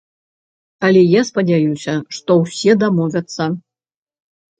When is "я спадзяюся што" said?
1.01-2.37